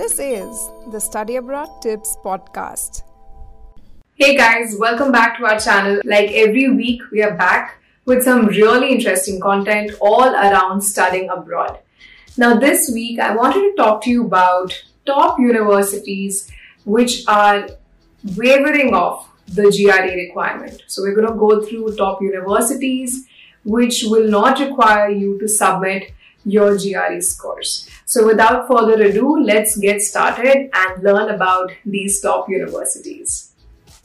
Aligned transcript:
This 0.00 0.18
is 0.18 0.70
the 0.90 0.98
Study 0.98 1.36
Abroad 1.36 1.82
Tips 1.82 2.16
Podcast. 2.24 3.02
Hey 4.14 4.34
guys, 4.34 4.74
welcome 4.78 5.12
back 5.12 5.36
to 5.36 5.44
our 5.44 5.60
channel. 5.60 6.00
Like 6.06 6.30
every 6.30 6.70
week, 6.70 7.02
we 7.12 7.22
are 7.22 7.36
back 7.36 7.82
with 8.06 8.24
some 8.24 8.46
really 8.46 8.92
interesting 8.92 9.38
content 9.42 9.90
all 10.00 10.24
around 10.24 10.80
studying 10.80 11.28
abroad. 11.28 11.80
Now, 12.38 12.58
this 12.58 12.90
week, 12.94 13.20
I 13.20 13.36
wanted 13.36 13.60
to 13.60 13.74
talk 13.76 14.02
to 14.04 14.10
you 14.10 14.24
about 14.24 14.72
top 15.04 15.38
universities 15.38 16.50
which 16.86 17.22
are 17.28 17.68
wavering 18.38 18.94
off 18.94 19.28
the 19.48 19.64
GRE 19.64 20.14
requirement. 20.14 20.82
So, 20.86 21.02
we're 21.02 21.14
going 21.14 21.30
to 21.30 21.38
go 21.38 21.60
through 21.62 21.94
top 21.96 22.22
universities 22.22 23.26
which 23.64 24.04
will 24.04 24.30
not 24.30 24.60
require 24.60 25.10
you 25.10 25.38
to 25.40 25.46
submit 25.46 26.14
your 26.44 26.76
GRE 26.76 27.20
scores. 27.20 27.88
So 28.06 28.26
without 28.26 28.66
further 28.66 29.02
ado, 29.02 29.42
let's 29.42 29.76
get 29.76 30.02
started 30.02 30.70
and 30.72 31.02
learn 31.02 31.30
about 31.30 31.72
these 31.84 32.20
top 32.20 32.48
universities. 32.48 33.52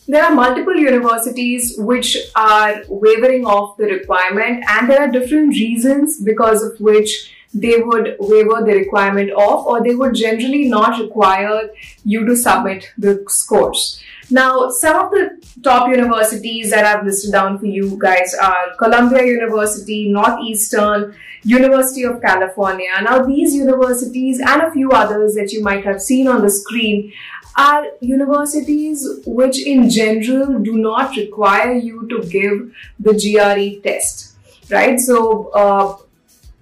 There 0.07 0.23
are 0.23 0.35
multiple 0.35 0.75
universities 0.75 1.75
which 1.79 2.15
are 2.35 2.83
wavering 2.87 3.45
off 3.45 3.77
the 3.77 3.85
requirement 3.85 4.63
and 4.69 4.87
there 4.87 4.99
are 5.01 5.11
different 5.11 5.49
reasons 5.49 6.21
because 6.21 6.61
of 6.61 6.79
which 6.79 7.31
they 7.55 7.81
would 7.81 8.15
waiver 8.19 8.63
the 8.63 8.73
requirement 8.73 9.31
of 9.31 9.65
or 9.65 9.81
they 9.81 9.95
would 9.95 10.13
generally 10.13 10.67
not 10.67 10.99
require 10.99 11.69
you 12.03 12.25
to 12.25 12.35
submit 12.35 12.91
the 12.97 13.23
scores. 13.27 13.99
Now, 14.31 14.69
some 14.69 15.05
of 15.05 15.11
the 15.11 15.43
top 15.61 15.89
universities 15.89 16.71
that 16.71 16.83
I've 16.83 17.05
listed 17.05 17.31
down 17.31 17.59
for 17.59 17.67
you 17.67 17.97
guys 17.99 18.33
are 18.33 18.75
Columbia 18.77 19.23
University, 19.23 20.09
Northeastern, 20.09 21.15
University 21.43 22.03
of 22.03 22.21
California. 22.21 22.89
Now, 23.03 23.23
these 23.23 23.53
universities 23.53 24.39
and 24.39 24.63
a 24.63 24.71
few 24.71 24.91
others 24.91 25.35
that 25.35 25.51
you 25.51 25.61
might 25.61 25.85
have 25.85 26.01
seen 26.01 26.27
on 26.27 26.41
the 26.41 26.49
screen 26.49 27.13
are 27.55 27.85
universities 28.01 29.07
which 29.25 29.65
in 29.65 29.89
general 29.89 30.59
do 30.59 30.73
not 30.77 31.15
require 31.15 31.73
you 31.73 32.07
to 32.07 32.27
give 32.27 32.73
the 32.99 33.13
GRE 33.13 33.81
test, 33.87 34.35
right? 34.71 34.99
So, 34.99 35.49
uh, 35.49 35.97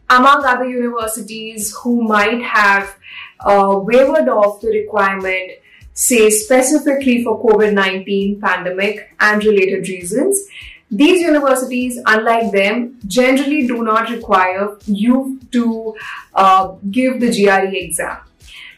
among 0.09 0.45
other 0.45 0.67
universities 0.67 1.75
who 1.81 2.03
might 2.03 2.41
have 2.41 2.95
uh, 3.39 3.79
waived 3.81 4.27
off 4.27 4.61
the 4.61 4.67
requirement 4.67 5.53
say 5.93 6.29
specifically 6.29 7.23
for 7.23 7.41
COVID-19 7.43 8.41
pandemic 8.41 9.13
and 9.19 9.43
related 9.43 9.87
reasons. 9.87 10.47
These 10.89 11.21
universities, 11.21 11.99
unlike 12.05 12.51
them, 12.51 12.99
generally 13.07 13.65
do 13.67 13.83
not 13.83 14.09
require 14.09 14.77
you 14.85 15.39
to 15.51 15.95
uh, 16.35 16.75
give 16.91 17.19
the 17.19 17.29
GRE 17.29 17.75
exam. 17.75 18.17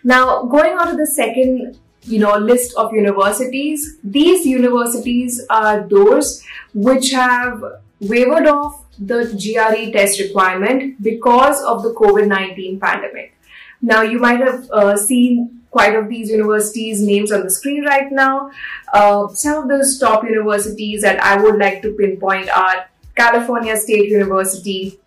Now, 0.04 0.44
going 0.44 0.78
on 0.78 0.88
to 0.92 0.96
the 0.96 1.08
second 1.08 1.78
you 2.08 2.20
know 2.20 2.38
list 2.38 2.76
of 2.76 2.94
universities 2.94 3.98
these 4.04 4.46
universities 4.46 5.44
are 5.50 5.88
those 5.90 6.44
which 6.76 7.10
have 7.12 7.64
waived 8.00 8.48
off 8.48 8.86
the 9.00 9.26
GRE 9.42 9.92
test 9.92 10.20
requirement 10.20 11.02
because 11.02 11.62
of 11.64 11.84
the 11.84 11.94
COVID-19 11.94 12.80
pandemic. 12.80 13.36
Now 13.82 14.02
you 14.02 14.20
might 14.20 14.40
have 14.40 14.70
uh, 14.72 14.98
seen 14.98 15.62
quite 15.76 15.96
of 16.00 16.08
these 16.08 16.30
universities 16.32 17.02
names 17.02 17.32
on 17.38 17.42
the 17.44 17.50
screen 17.54 17.84
right 17.84 18.10
now. 18.10 18.50
Uh, 18.94 19.28
some 19.28 19.64
of 19.64 19.70
those 19.70 19.98
top 20.00 20.24
universities 20.24 21.02
that 21.02 21.22
I 21.22 21.36
would 21.42 21.58
like 21.64 21.82
to 21.82 21.92
pinpoint 21.94 22.50
are 22.58 22.86
California 23.16 23.76
State 23.76 24.10
University, 24.10 25.00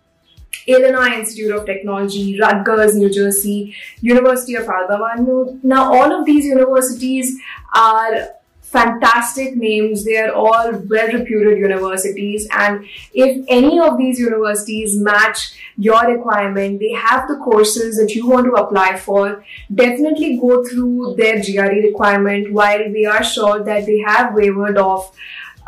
Illinois 0.67 1.13
Institute 1.19 1.55
of 1.55 1.65
Technology, 1.65 2.39
Rutgers, 2.39 2.95
New 2.95 3.09
Jersey, 3.09 3.75
University 4.01 4.55
of 4.55 4.69
Alabama. 4.69 5.57
Now, 5.63 5.91
all 5.91 6.19
of 6.19 6.25
these 6.27 6.45
universities 6.45 7.35
are 7.73 8.29
fantastic 8.71 9.55
names. 9.55 10.05
They 10.05 10.17
are 10.17 10.31
all 10.31 10.71
well 10.71 11.11
reputed 11.11 11.57
universities. 11.57 12.47
And 12.51 12.85
if 13.13 13.45
any 13.47 13.79
of 13.79 13.97
these 13.97 14.19
universities 14.19 14.95
match 14.97 15.55
your 15.77 16.05
requirement, 16.05 16.79
they 16.79 16.91
have 16.91 17.27
the 17.27 17.37
courses 17.37 17.97
that 17.97 18.13
you 18.13 18.27
want 18.27 18.45
to 18.45 18.53
apply 18.53 18.97
for, 18.97 19.43
definitely 19.73 20.37
go 20.39 20.63
through 20.63 21.15
their 21.17 21.41
GRE 21.41 21.87
requirement 21.87 22.51
while 22.51 22.89
we 22.89 23.05
are 23.05 23.23
sure 23.23 23.63
that 23.63 23.85
they 23.85 23.99
have 24.05 24.33
waived 24.33 24.77
off 24.77 25.15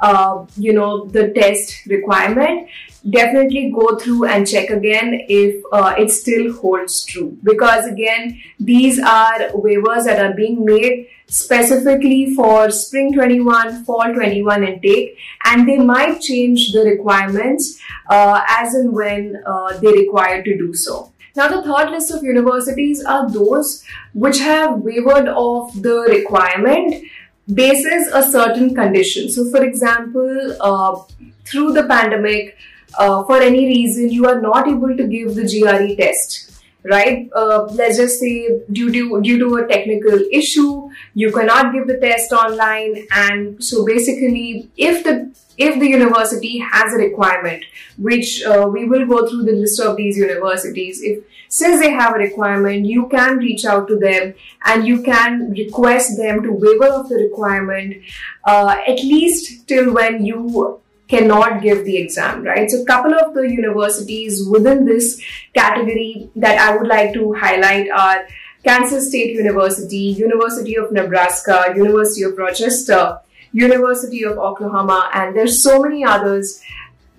uh, 0.02 0.46
you 0.58 0.74
know 0.74 1.06
the 1.06 1.30
test 1.30 1.86
requirement 1.86 2.68
definitely 3.10 3.72
go 3.72 3.98
through 3.98 4.26
and 4.26 4.48
check 4.48 4.70
again 4.70 5.26
if 5.28 5.64
uh, 5.72 5.96
it 5.98 6.12
still 6.12 6.54
holds 6.54 7.04
true. 7.06 7.38
Because 7.44 7.86
again 7.86 8.40
these 8.60 9.00
are 9.00 9.40
waivers 9.54 10.06
that 10.06 10.24
are 10.24 10.34
being 10.34 10.64
made 10.66 11.08
specifically 11.28 12.36
for 12.36 12.70
spring 12.70 13.14
21 13.14 13.86
fall 13.86 14.14
21 14.14 14.64
intake 14.64 15.18
and 15.46 15.68
they 15.68 15.78
might 15.78 16.20
change 16.20 16.74
the 16.74 16.82
requirements 16.82 17.80
uh, 18.10 18.44
as 18.48 18.74
and 18.74 18.92
when 18.94 19.42
uh, 19.46 19.78
they 19.80 19.94
require 19.94 20.44
to 20.44 20.58
do 20.58 20.74
so. 20.74 21.12
Now 21.36 21.48
the 21.48 21.62
third 21.64 21.92
list 21.92 22.12
of 22.12 22.24
universities 22.24 23.04
are 23.06 23.30
those 23.30 23.86
which 24.14 24.40
have 24.40 24.80
waived 24.80 25.30
off 25.30 25.74
the 25.82 26.02
requirement 26.10 27.06
basis 27.48 28.08
a 28.14 28.24
certain 28.24 28.74
condition. 28.76 29.30
So 29.30 29.50
for 29.50 29.64
example 29.64 30.58
uh, 30.62 31.02
through 31.46 31.74
the 31.74 31.84
pandemic 31.84 32.58
uh, 32.98 33.24
for 33.24 33.42
any 33.42 33.66
reason 33.66 34.12
you 34.12 34.28
are 34.28 34.42
not 34.42 34.68
able 34.68 34.96
to 34.96 35.08
give 35.08 35.36
the 35.36 35.44
GRE 35.44 35.96
test, 35.96 36.61
right? 36.84 37.30
Uh, 37.36 37.64
let's 37.72 37.98
just 37.98 38.20
say 38.20 38.62
due 38.72 38.92
to 38.92 39.22
due 39.22 39.40
to 39.40 39.56
a 39.58 39.68
technical 39.68 40.20
issue, 40.32 40.90
you 41.14 41.32
cannot 41.32 41.74
give 41.74 41.88
the 41.88 41.98
test 41.98 42.32
online, 42.32 43.06
and 43.12 43.64
so 43.64 43.86
basically, 43.86 44.70
if 44.78 45.04
the 45.04 45.34
if 45.58 45.80
the 45.80 45.88
university 45.88 46.58
has 46.58 46.94
a 46.94 46.98
requirement, 46.98 47.64
which 47.98 48.44
uh, 48.44 48.68
we 48.72 48.86
will 48.86 49.06
go 49.06 49.28
through 49.28 49.44
the 49.44 49.52
list 49.52 49.80
of 49.80 49.96
these 49.96 50.18
universities, 50.18 51.02
if 51.02 51.24
since 51.50 51.82
they 51.82 51.92
have 51.92 52.16
a 52.16 52.20
requirement, 52.20 52.86
you 52.86 53.08
can 53.10 53.38
reach 53.38 53.66
out 53.66 53.88
to 53.90 53.98
them 53.98 54.34
and 54.66 54.88
you 54.88 55.02
can 55.04 55.52
request 55.52 56.18
them 56.18 56.42
to 56.44 56.52
waiver 56.52 56.88
of 56.88 57.10
the 57.10 57.16
requirement 57.16 58.02
uh, 58.46 58.78
at 58.88 58.98
least 59.04 59.68
till 59.68 59.94
when 59.94 60.26
you 60.26 60.81
cannot 61.12 61.62
give 61.62 61.84
the 61.86 61.98
exam, 61.98 62.44
right? 62.44 62.70
So 62.72 62.82
a 62.82 62.86
couple 62.86 63.14
of 63.14 63.34
the 63.34 63.48
universities 63.48 64.48
within 64.50 64.86
this 64.86 65.22
category 65.54 66.30
that 66.38 66.58
I 66.58 66.76
would 66.76 66.88
like 66.88 67.14
to 67.14 67.34
highlight 67.34 67.90
are 67.92 68.28
Kansas 68.64 69.10
State 69.10 69.36
University, 69.36 70.06
University 70.28 70.78
of 70.78 70.92
Nebraska, 70.92 71.74
University 71.76 72.24
of 72.24 72.38
Rochester, 72.38 73.20
University 73.52 74.24
of 74.24 74.38
Oklahoma, 74.38 75.10
and 75.14 75.36
there's 75.36 75.62
so 75.62 75.82
many 75.82 76.06
others. 76.06 76.62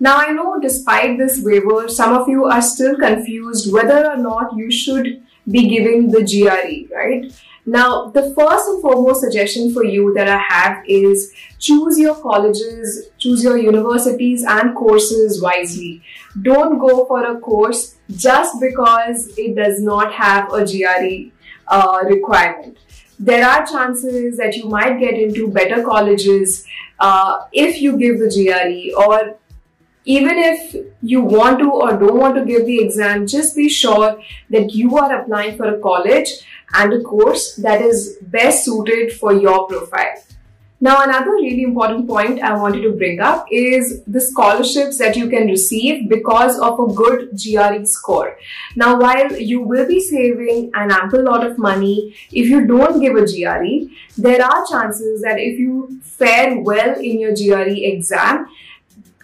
Now 0.01 0.17
I 0.17 0.33
know 0.33 0.59
despite 0.61 1.19
this 1.19 1.43
waiver, 1.43 1.89
some 1.89 2.15
of 2.15 2.29
you 2.29 2.47
are 2.47 2.63
still 2.63 2.97
confused 2.97 3.73
whether 3.73 4.07
or 4.07 4.17
not 4.17 4.57
you 4.57 4.71
should 4.71 5.23
be 5.51 5.69
giving 5.69 6.11
the 6.11 6.23
GRE, 6.23 6.95
right? 6.95 7.33
Now, 7.65 8.11
the 8.11 8.35
first 8.35 8.69
and 8.69 8.83
foremost 8.83 9.21
suggestion 9.21 9.73
for 9.73 9.85
you 9.85 10.13
that 10.15 10.29
I 10.29 10.39
have 10.39 10.85
is 10.87 11.33
choose 11.61 11.97
your 11.97 12.17
colleges, 12.17 13.09
choose 13.19 13.45
your 13.45 13.57
universities 13.57 14.45
and 14.47 14.75
courses 14.75 15.41
wisely. 15.41 16.03
Don't 16.43 16.79
go 16.79 17.05
for 17.07 17.25
a 17.25 17.39
course 17.39 17.97
just 18.11 18.61
because 18.61 19.33
it 19.39 19.55
does 19.55 19.81
not 19.81 20.13
have 20.13 20.53
a 20.53 20.67
GRE 20.67 21.31
uh, 21.69 21.99
requirement. 22.05 22.79
There 23.21 23.47
are 23.47 23.65
chances 23.65 24.39
that 24.39 24.57
you 24.57 24.69
might 24.69 24.99
get 24.99 25.15
into 25.15 25.47
better 25.49 25.85
colleges 25.85 26.67
uh, 26.99 27.47
if 27.53 27.81
you 27.81 27.97
give 27.97 28.19
the 28.19 28.29
GRE 28.29 29.01
or 29.01 29.39
even 30.05 30.39
if 30.39 30.77
you 31.01 31.21
want 31.21 31.59
to 31.61 31.71
or 31.71 31.97
don't 31.97 32.19
want 32.19 32.35
to 32.37 32.45
give 32.45 32.67
the 32.67 32.81
exam, 32.81 33.27
just 33.27 33.55
be 33.57 33.69
sure 33.69 34.21
that 34.51 34.73
you 34.73 34.97
are 34.97 35.21
applying 35.21 35.57
for 35.57 35.67
a 35.67 35.81
college 35.81 36.29
and 36.75 36.93
a 36.93 37.01
course 37.03 37.57
that 37.57 37.81
is 37.81 38.19
best 38.23 38.65
suited 38.65 39.13
for 39.13 39.33
your 39.33 39.67
profile. 39.67 40.23
Now, 40.81 41.01
another 41.01 41.31
really 41.31 41.63
important 41.63 42.09
point 42.09 42.43
I 42.43 42.57
wanted 42.57 42.83
to 42.83 42.91
bring 42.91 43.21
up 43.21 43.47
is 43.53 44.03
the 44.05 44.21
scholarships 44.21 44.99
that 44.99 45.15
you 45.15 45.29
can 45.29 45.47
receive 45.47 46.09
because 46.09 46.59
of 46.59 46.81
a 46.81 46.93
good 46.93 47.39
GRE 47.41 47.85
score. 47.85 48.37
Now, 48.75 48.99
while 48.99 49.41
you 49.41 49.61
will 49.61 49.87
be 49.87 50.01
saving 50.01 50.73
an 50.75 50.91
ample 50.91 51.23
lot 51.23 51.47
of 51.47 51.57
money 51.57 52.17
if 52.33 52.49
you 52.49 52.67
don't 52.67 53.01
give 53.01 53.15
a 53.15 53.27
GRE, 53.27 53.95
there 54.19 54.45
are 54.45 54.67
chances 54.67 55.23
that 55.23 55.39
if 55.39 55.57
you 55.57 56.01
fare 56.03 56.59
well 56.59 56.99
in 56.99 57.21
your 57.21 57.33
GRE 57.33 57.79
exam, 57.93 58.49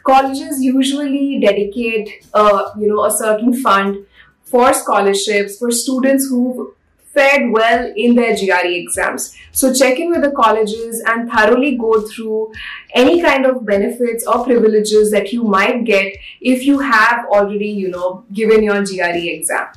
colleges 0.09 0.63
usually 0.63 1.39
dedicate, 1.41 2.25
uh, 2.33 2.71
you 2.79 2.89
know, 2.89 3.05
a 3.05 3.11
certain 3.11 3.53
fund 3.63 4.07
for 4.43 4.73
scholarships 4.73 5.59
for 5.59 5.71
students 5.71 6.29
who 6.29 6.75
fared 7.13 7.51
well 7.53 7.93
in 7.97 8.15
their 8.15 8.35
GRE 8.37 8.75
exams. 8.83 9.35
So 9.53 9.73
check 9.75 9.99
in 9.99 10.11
with 10.11 10.23
the 10.23 10.31
colleges 10.31 11.03
and 11.07 11.31
thoroughly 11.31 11.77
go 11.77 12.01
through 12.09 12.53
any 12.95 13.21
kind 13.21 13.45
of 13.45 13.67
benefits 13.67 14.27
or 14.27 14.45
privileges 14.45 15.11
that 15.11 15.33
you 15.33 15.43
might 15.43 15.85
get 15.85 16.17
if 16.41 16.65
you 16.65 16.79
have 16.79 17.27
already, 17.27 17.69
you 17.69 17.89
know, 17.89 18.25
given 18.33 18.63
your 18.63 18.83
GRE 18.85 19.29
exam. 19.37 19.69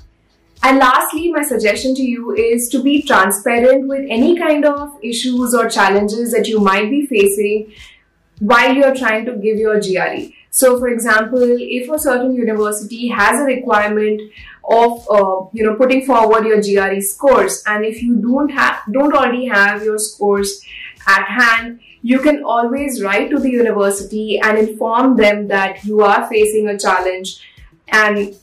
And 0.64 0.78
lastly, 0.78 1.32
my 1.32 1.42
suggestion 1.42 1.96
to 1.96 2.04
you 2.04 2.36
is 2.36 2.70
to 2.70 2.84
be 2.84 3.02
transparent 3.02 3.88
with 3.88 4.06
any 4.08 4.38
kind 4.38 4.64
of 4.64 4.96
issues 5.02 5.56
or 5.56 5.68
challenges 5.68 6.32
that 6.34 6.48
you 6.48 6.60
might 6.60 6.92
be 6.92 7.08
facing 7.08 7.74
while 8.42 8.76
you're 8.76 8.96
trying 8.96 9.24
to 9.26 9.34
give 9.34 9.58
your 9.58 9.80
GRE. 9.80 10.34
So, 10.50 10.78
for 10.80 10.90
example, 10.90 11.44
if 11.44 11.90
a 11.90 12.00
certain 12.00 12.34
university 12.34 13.08
has 13.08 13.40
a 13.40 13.44
requirement 13.44 14.20
of 14.64 15.08
uh, 15.10 15.46
you 15.54 15.64
know 15.66 15.76
putting 15.76 16.06
forward 16.06 16.46
your 16.46 16.62
GRE 16.62 17.00
scores, 17.02 17.64
and 17.68 17.86
if 17.86 18.02
you 18.02 18.16
don't 18.16 18.50
have 18.50 18.82
don't 18.92 19.14
already 19.14 19.46
have 19.46 19.84
your 19.84 20.00
scores 20.00 20.62
at 21.08 21.24
hand, 21.26 21.80
you 22.02 22.20
can 22.20 22.44
always 22.44 23.02
write 23.04 23.30
to 23.30 23.40
the 23.40 23.50
university 23.50 24.40
and 24.40 24.58
inform 24.58 25.16
them 25.16 25.48
that 25.48 25.84
you 25.86 26.02
are 26.02 26.28
facing 26.28 26.68
a 26.68 26.78
challenge 26.78 27.40
and 27.90 28.36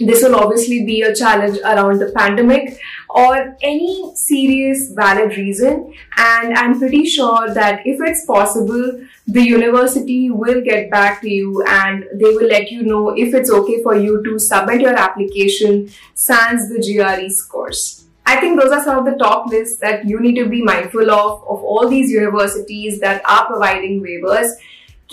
this 0.00 0.22
will 0.22 0.36
obviously 0.36 0.84
be 0.84 1.02
a 1.02 1.14
challenge 1.14 1.58
around 1.58 1.98
the 1.98 2.12
pandemic 2.16 2.78
or 3.10 3.56
any 3.62 4.12
serious 4.14 4.90
valid 4.92 5.36
reason. 5.36 5.94
And 6.16 6.54
I'm 6.54 6.78
pretty 6.78 7.04
sure 7.06 7.52
that 7.52 7.86
if 7.86 8.00
it's 8.00 8.24
possible, 8.24 9.00
the 9.26 9.42
university 9.42 10.30
will 10.30 10.62
get 10.62 10.90
back 10.90 11.20
to 11.22 11.30
you 11.30 11.62
and 11.66 12.04
they 12.14 12.24
will 12.24 12.48
let 12.48 12.70
you 12.70 12.82
know 12.82 13.10
if 13.10 13.34
it's 13.34 13.50
okay 13.50 13.82
for 13.82 13.94
you 13.96 14.22
to 14.24 14.38
submit 14.38 14.80
your 14.80 14.94
application 14.94 15.90
sans 16.14 16.68
the 16.68 16.78
GRE 16.78 17.28
scores. 17.28 18.04
I 18.24 18.40
think 18.40 18.60
those 18.60 18.72
are 18.72 18.84
some 18.84 18.98
of 18.98 19.04
the 19.04 19.18
top 19.18 19.48
lists 19.48 19.78
that 19.80 20.06
you 20.06 20.20
need 20.20 20.36
to 20.36 20.48
be 20.48 20.62
mindful 20.62 21.10
of, 21.10 21.42
of 21.42 21.62
all 21.62 21.88
these 21.88 22.10
universities 22.10 23.00
that 23.00 23.22
are 23.28 23.46
providing 23.46 24.00
waivers 24.00 24.52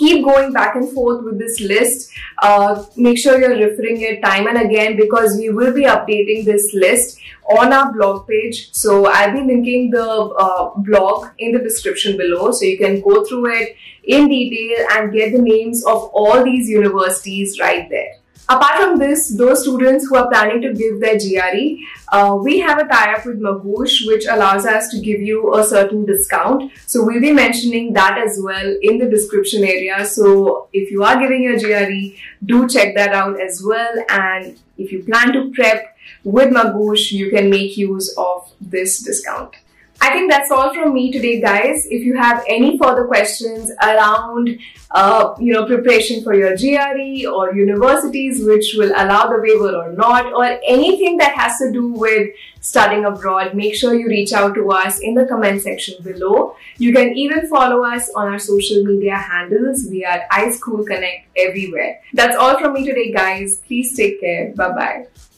keep 0.00 0.24
going 0.24 0.52
back 0.52 0.76
and 0.76 0.92
forth 0.92 1.24
with 1.24 1.38
this 1.38 1.60
list. 1.60 2.10
Uh, 2.38 2.84
make 2.96 3.18
sure 3.18 3.38
you're 3.40 3.58
referring 3.68 4.00
it 4.00 4.22
time 4.22 4.46
and 4.52 4.60
again 4.66 4.96
because 4.96 5.36
we 5.36 5.50
will 5.50 5.72
be 5.72 5.84
updating 5.94 6.44
this 6.44 6.72
list 6.74 7.18
on 7.58 7.72
our 7.72 7.92
blog 7.92 8.26
page. 8.26 8.72
So 8.72 9.06
I'll 9.06 9.32
be 9.32 9.42
linking 9.52 9.90
the 9.90 10.08
uh, 10.46 10.70
blog 10.76 11.28
in 11.38 11.52
the 11.52 11.58
description 11.58 12.16
below 12.16 12.50
so 12.52 12.64
you 12.64 12.78
can 12.78 13.00
go 13.00 13.24
through 13.24 13.46
it 13.58 13.76
in 14.04 14.28
detail 14.28 14.86
and 14.92 15.12
get 15.12 15.32
the 15.32 15.42
names 15.42 15.84
of 15.84 16.10
all 16.14 16.44
these 16.44 16.68
universities 16.68 17.58
right 17.60 17.88
there. 17.90 18.19
Apart 18.50 18.82
from 18.82 18.98
this, 18.98 19.28
those 19.36 19.62
students 19.62 20.08
who 20.08 20.16
are 20.16 20.28
planning 20.28 20.60
to 20.62 20.74
give 20.74 20.98
their 20.98 21.16
GRE, 21.16 21.76
uh, 22.08 22.34
we 22.34 22.58
have 22.58 22.80
a 22.80 22.88
tie-up 22.88 23.24
with 23.24 23.40
Magoosh, 23.40 24.08
which 24.08 24.24
allows 24.26 24.66
us 24.66 24.88
to 24.88 24.98
give 25.00 25.20
you 25.20 25.54
a 25.54 25.62
certain 25.62 26.04
discount. 26.04 26.72
So 26.84 27.04
we'll 27.04 27.20
be 27.20 27.30
mentioning 27.30 27.92
that 27.92 28.18
as 28.18 28.40
well 28.42 28.76
in 28.82 28.98
the 28.98 29.08
description 29.08 29.62
area. 29.62 30.04
So 30.04 30.68
if 30.72 30.90
you 30.90 31.04
are 31.04 31.20
giving 31.20 31.44
your 31.44 31.60
GRE, 31.60 32.16
do 32.44 32.68
check 32.68 32.96
that 32.96 33.12
out 33.12 33.40
as 33.40 33.62
well. 33.64 33.94
And 34.08 34.58
if 34.76 34.90
you 34.90 35.04
plan 35.04 35.32
to 35.32 35.52
prep 35.52 35.96
with 36.24 36.52
Magoosh, 36.52 37.12
you 37.12 37.30
can 37.30 37.50
make 37.50 37.76
use 37.76 38.12
of 38.18 38.50
this 38.60 39.00
discount. 39.00 39.54
I 40.02 40.10
think 40.10 40.30
that's 40.30 40.50
all 40.50 40.72
from 40.72 40.94
me 40.94 41.12
today, 41.12 41.40
guys. 41.40 41.86
If 41.86 42.02
you 42.02 42.16
have 42.16 42.42
any 42.48 42.78
further 42.78 43.06
questions 43.06 43.70
around, 43.82 44.58
uh, 44.92 45.34
you 45.38 45.52
know, 45.52 45.66
preparation 45.66 46.22
for 46.22 46.34
your 46.34 46.56
GRE 46.56 47.30
or 47.30 47.54
universities 47.54 48.42
which 48.44 48.74
will 48.78 48.92
allow 48.96 49.28
the 49.28 49.38
waiver 49.38 49.76
or 49.76 49.92
not, 49.92 50.32
or 50.32 50.44
anything 50.66 51.18
that 51.18 51.34
has 51.34 51.58
to 51.58 51.70
do 51.70 51.88
with 51.88 52.30
studying 52.62 53.04
abroad, 53.04 53.54
make 53.54 53.74
sure 53.74 53.94
you 53.94 54.08
reach 54.08 54.32
out 54.32 54.54
to 54.54 54.70
us 54.70 55.00
in 55.00 55.14
the 55.14 55.26
comment 55.26 55.60
section 55.60 56.02
below. 56.02 56.56
You 56.78 56.94
can 56.94 57.16
even 57.16 57.46
follow 57.48 57.84
us 57.84 58.10
on 58.16 58.26
our 58.26 58.38
social 58.38 58.82
media 58.84 59.16
handles. 59.16 59.86
We 59.90 60.04
are 60.04 60.22
iSchool 60.32 60.86
Connect 60.86 61.26
everywhere. 61.36 62.00
That's 62.14 62.36
all 62.36 62.58
from 62.58 62.72
me 62.72 62.86
today, 62.86 63.12
guys. 63.12 63.58
Please 63.66 63.94
take 63.94 64.20
care. 64.20 64.52
Bye-bye. 64.56 65.29